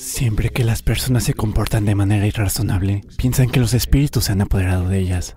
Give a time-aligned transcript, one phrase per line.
[0.00, 4.40] Siempre que las personas se comportan de manera irrazonable, piensan que los espíritus se han
[4.40, 5.36] apoderado de ellas.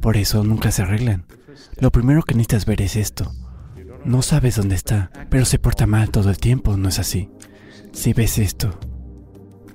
[0.00, 1.26] Por eso nunca se arreglan.
[1.76, 3.30] Lo primero que necesitas ver es esto.
[4.06, 7.28] No sabes dónde está, pero se porta mal todo el tiempo, ¿no es así?
[7.92, 8.80] Si ves esto,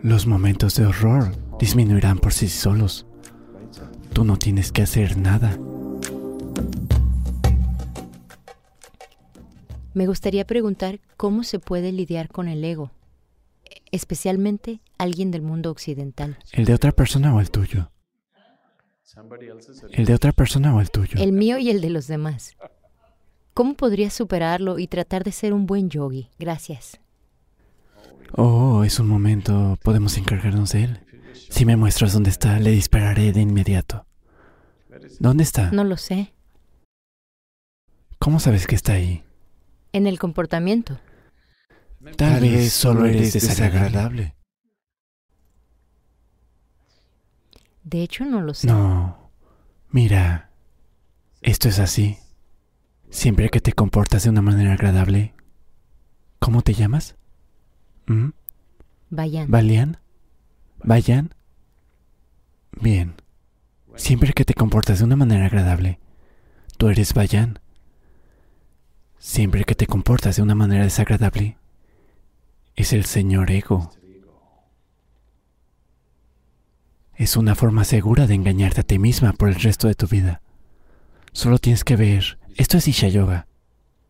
[0.01, 3.05] los momentos de horror disminuirán por sí solos.
[4.13, 5.59] Tú no tienes que hacer nada.
[9.93, 12.91] Me gustaría preguntar cómo se puede lidiar con el ego,
[13.91, 16.37] especialmente alguien del mundo occidental.
[16.51, 17.91] ¿El de otra persona o el tuyo?
[19.91, 21.19] ¿El de otra persona o el tuyo?
[21.19, 22.55] El mío y el de los demás.
[23.53, 26.29] ¿Cómo podría superarlo y tratar de ser un buen yogi?
[26.37, 26.99] Gracias.
[28.33, 29.77] Oh, es un momento.
[29.81, 30.99] Podemos encargarnos de él.
[31.49, 34.05] Si me muestras dónde está, le dispararé de inmediato.
[35.19, 35.71] ¿Dónde está?
[35.71, 36.33] No lo sé.
[38.19, 39.23] ¿Cómo sabes que está ahí?
[39.93, 40.99] En el comportamiento.
[42.15, 44.35] Tal vez solo eres desagradable.
[47.83, 48.67] De hecho, no lo sé.
[48.67, 49.31] No.
[49.89, 50.51] Mira,
[51.41, 52.17] esto es así.
[53.09, 55.33] Siempre que te comportas de una manera agradable.
[56.39, 57.15] ¿Cómo te llamas?
[58.07, 58.29] ¿Mm?
[59.09, 59.49] Vayan.
[59.49, 59.97] ¿Valian?
[60.83, 61.33] ¿Vayan?
[62.81, 63.15] Bien.
[63.95, 65.99] Siempre que te comportas de una manera agradable,
[66.77, 67.59] tú eres Vayan.
[69.17, 71.57] Siempre que te comportas de una manera desagradable,
[72.77, 73.91] es el señor ego.
[77.15, 80.41] Es una forma segura de engañarte a ti misma por el resto de tu vida.
[81.33, 83.47] Solo tienes que ver, esto es Isha Yoga.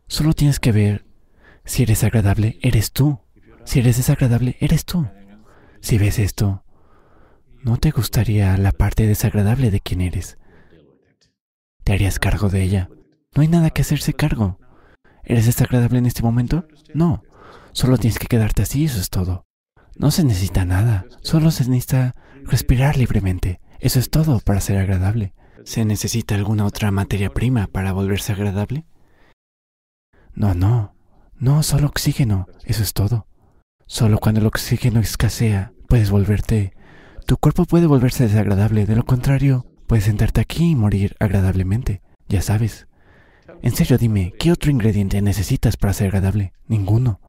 [0.07, 1.05] Solo tienes que ver,
[1.63, 3.19] si eres agradable, eres tú.
[3.63, 5.07] Si eres desagradable, eres tú.
[5.79, 6.63] Si ves esto,
[7.63, 10.37] ¿no te gustaría la parte desagradable de quién eres?
[11.85, 12.89] ¿Te harías cargo de ella?
[13.33, 14.59] No hay nada que hacerse cargo.
[15.23, 16.67] ¿Eres desagradable en este momento?
[16.93, 17.23] No.
[17.71, 19.45] Solo tienes que quedarte así, eso es todo.
[19.95, 23.59] No se necesita nada, solo se necesita respirar libremente.
[23.79, 25.33] Eso es todo para ser agradable.
[25.63, 28.85] ¿Se necesita alguna otra materia prima para volverse agradable?
[30.33, 30.95] No, no,
[31.39, 33.27] no, solo oxígeno, eso es todo.
[33.85, 36.73] Solo cuando el oxígeno escasea, puedes volverte...
[37.25, 42.41] Tu cuerpo puede volverse desagradable, de lo contrario, puedes sentarte aquí y morir agradablemente, ya
[42.41, 42.87] sabes.
[43.61, 46.53] En serio, dime, ¿qué otro ingrediente necesitas para ser agradable?
[46.67, 47.19] Ninguno.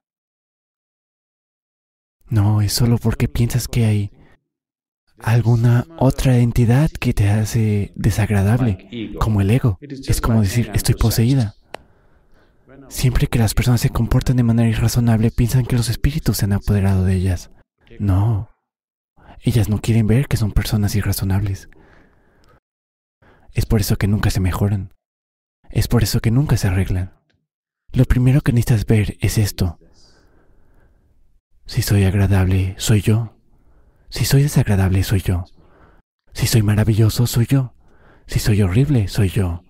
[2.29, 4.11] No, es solo porque piensas que hay
[5.19, 9.79] alguna otra entidad que te hace desagradable, como el ego.
[9.81, 11.55] Es como decir, estoy poseída.
[12.87, 16.53] Siempre que las personas se comportan de manera irrazonable, piensan que los espíritus se han
[16.53, 17.51] apoderado de ellas.
[17.99, 18.49] No.
[19.41, 21.69] Ellas no quieren ver que son personas irrazonables.
[23.53, 24.93] Es por eso que nunca se mejoran.
[25.69, 27.13] Es por eso que nunca se arreglan.
[27.91, 29.79] Lo primero que necesitas ver es esto.
[31.69, 33.35] Si soy agradable, soy yo.
[34.09, 35.45] Si soy desagradable, soy yo.
[36.33, 37.75] Si soy maravilloso, soy yo.
[38.25, 39.63] Si soy horrible, soy yo.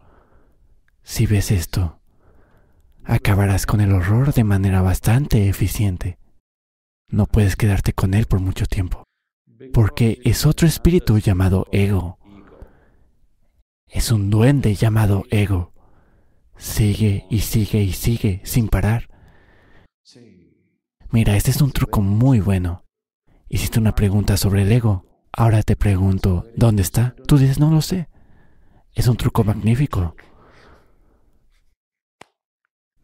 [1.03, 1.99] Si ves esto,
[3.03, 6.17] acabarás con el horror de manera bastante eficiente.
[7.09, 9.03] No puedes quedarte con él por mucho tiempo,
[9.73, 12.17] porque es otro espíritu llamado ego.
[13.87, 15.73] Es un duende llamado ego.
[16.55, 19.09] Sigue y sigue y sigue sin parar.
[21.11, 22.85] Mira, este es un truco muy bueno.
[23.47, 25.05] Hiciste una pregunta sobre el ego.
[25.31, 27.15] Ahora te pregunto, ¿dónde está?
[27.27, 28.09] Tú dices, no lo sé.
[28.93, 30.15] Es un truco magnífico.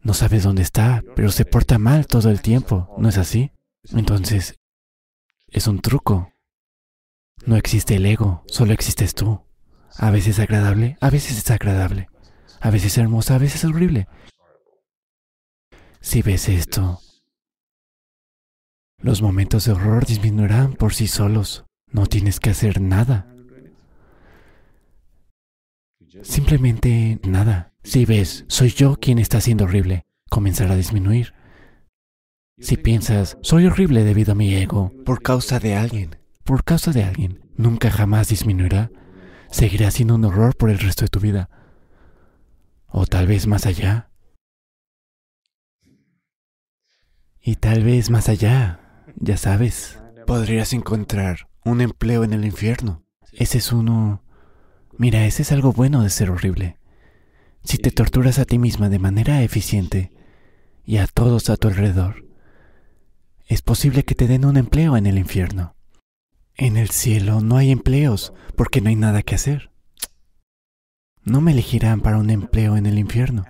[0.02, 3.50] No sabes dónde está, pero se porta mal todo el tiempo, ¿no es así?
[3.92, 4.54] Entonces,
[5.48, 6.32] es un truco.
[7.44, 9.42] No existe el ego, solo existes tú.
[9.96, 12.08] A veces agradable, a veces desagradable.
[12.60, 14.06] A veces hermosa, a veces horrible.
[16.00, 17.00] Si ves esto,
[19.06, 21.64] los momentos de horror disminuirán por sí solos.
[21.92, 23.32] No tienes que hacer nada.
[26.22, 27.72] Simplemente nada.
[27.84, 31.34] Si ves, soy yo quien está siendo horrible, comenzará a disminuir.
[32.58, 37.04] Si piensas, soy horrible debido a mi ego, por causa de alguien, por causa de
[37.04, 38.90] alguien, nunca jamás disminuirá.
[39.52, 41.48] Seguirá siendo un horror por el resto de tu vida.
[42.88, 44.10] O tal vez más allá.
[47.40, 48.80] Y tal vez más allá,
[49.16, 53.04] ya sabes, podrías encontrar un empleo en el infierno.
[53.32, 54.22] Ese es uno...
[54.98, 56.78] Mira, ese es algo bueno de ser horrible.
[57.64, 60.12] Si te torturas a ti misma de manera eficiente
[60.84, 62.24] y a todos a tu alrededor,
[63.46, 65.74] es posible que te den un empleo en el infierno.
[66.54, 69.70] En el cielo no hay empleos porque no hay nada que hacer.
[71.22, 73.44] No me elegirán para un empleo en el infierno.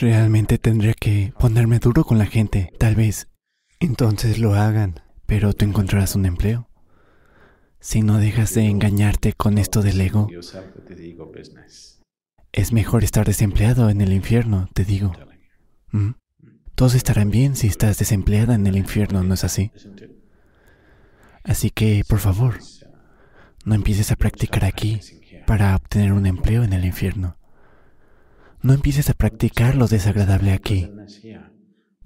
[0.00, 3.28] Realmente tendría que ponerme duro con la gente, tal vez.
[3.80, 5.00] Entonces lo hagan.
[5.28, 6.70] pero tú encontrarás un empleo.
[7.80, 10.26] Si no dejas de engañarte con esto del ego,
[12.50, 15.12] es mejor estar desempleado en el infierno, te digo.
[15.92, 16.12] ¿Mm?
[16.74, 19.70] Todos estarán bien si estás desempleada en el infierno, ¿no es así?
[21.44, 22.58] Así que, por favor,
[23.66, 25.00] no empieces a practicar aquí
[25.46, 27.36] para obtener un empleo en el infierno.
[28.62, 30.90] No empieces a practicar lo desagradable aquí.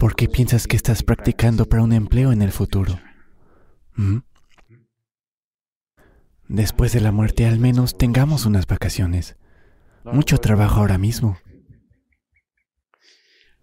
[0.03, 2.99] ¿Por qué piensas que estás practicando para un empleo en el futuro?
[3.95, 4.19] ¿Mm?
[6.49, 9.37] Después de la muerte al menos tengamos unas vacaciones.
[10.03, 11.39] Mucho trabajo ahora mismo.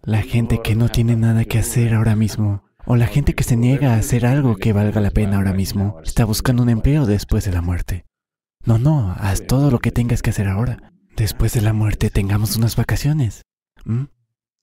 [0.00, 3.58] La gente que no tiene nada que hacer ahora mismo, o la gente que se
[3.58, 7.44] niega a hacer algo que valga la pena ahora mismo, está buscando un empleo después
[7.44, 8.06] de la muerte.
[8.64, 10.90] No, no, haz todo lo que tengas que hacer ahora.
[11.18, 13.42] Después de la muerte tengamos unas vacaciones.
[13.84, 14.04] ¿Mm?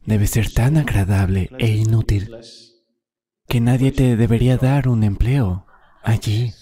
[0.08, 2.34] Debe ser tan agradable e inútil
[3.46, 5.66] que nadie te debería dar un empleo
[6.02, 6.54] allí.